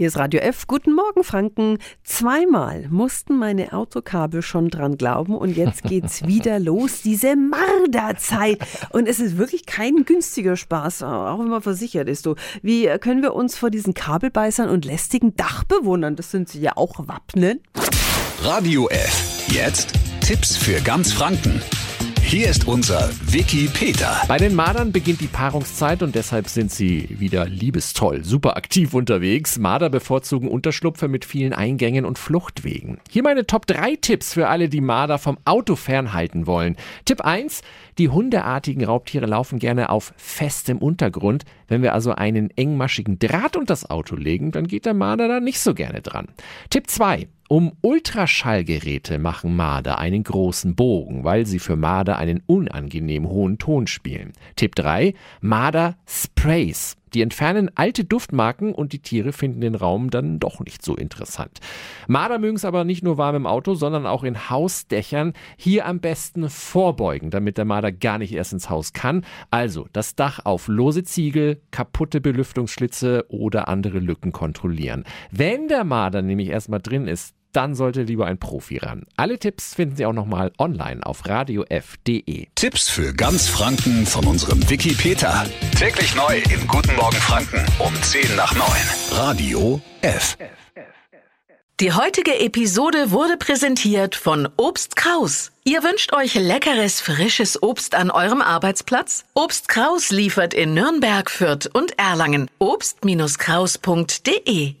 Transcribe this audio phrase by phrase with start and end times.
[0.00, 0.66] Hier ist Radio F.
[0.66, 1.76] Guten Morgen, Franken.
[2.04, 7.02] Zweimal mussten meine Autokabel schon dran glauben und jetzt geht's wieder los.
[7.02, 8.60] Diese Marderzeit.
[8.92, 12.24] Und es ist wirklich kein günstiger Spaß, auch wenn man versichert ist.
[12.24, 16.78] So, wie können wir uns vor diesen Kabelbeißern und lästigen Dachbewohnern, das sind sie ja
[16.78, 17.60] auch, wappnen?
[18.42, 19.48] Radio F.
[19.48, 19.92] Jetzt
[20.22, 21.60] Tipps für ganz Franken.
[22.30, 24.22] Hier ist unser Wiki Peter.
[24.28, 29.58] Bei den Mardern beginnt die Paarungszeit und deshalb sind sie wieder liebestoll, super aktiv unterwegs.
[29.58, 33.00] Marder bevorzugen Unterschlupfe mit vielen Eingängen und Fluchtwegen.
[33.10, 36.76] Hier meine Top 3 Tipps für alle, die Marder vom Auto fernhalten wollen.
[37.04, 37.62] Tipp 1.
[37.98, 41.42] Die hundeartigen Raubtiere laufen gerne auf festem Untergrund.
[41.66, 45.40] Wenn wir also einen engmaschigen Draht unter das Auto legen, dann geht der Marder da
[45.40, 46.28] nicht so gerne dran.
[46.70, 47.26] Tipp 2.
[47.52, 53.88] Um Ultraschallgeräte machen Marder einen großen Bogen, weil sie für Marder einen unangenehm hohen Ton
[53.88, 54.34] spielen.
[54.54, 55.14] Tipp 3.
[55.40, 56.96] Marder Sprays.
[57.12, 61.58] Die entfernen alte Duftmarken und die Tiere finden den Raum dann doch nicht so interessant.
[62.06, 65.32] Marder mögen es aber nicht nur warm im Auto, sondern auch in Hausdächern.
[65.56, 69.24] Hier am besten vorbeugen, damit der Marder gar nicht erst ins Haus kann.
[69.50, 75.02] Also das Dach auf lose Ziegel, kaputte Belüftungsschlitze oder andere Lücken kontrollieren.
[75.32, 79.04] Wenn der Marder nämlich erstmal drin ist, dann sollte lieber ein Profi ran.
[79.16, 82.46] Alle Tipps finden Sie auch nochmal online auf radiof.de.
[82.54, 85.46] Tipps für ganz Franken von unserem Wiki Peter.
[85.78, 88.66] Täglich neu im Guten Morgen Franken um 10 nach 9.
[89.12, 90.36] Radio F.
[91.80, 95.50] Die heutige Episode wurde präsentiert von Obst Kraus.
[95.64, 99.24] Ihr wünscht euch leckeres, frisches Obst an eurem Arbeitsplatz?
[99.32, 102.50] Obst Kraus liefert in Nürnberg, Fürth und Erlangen.
[102.58, 104.74] Obst-Kraus.de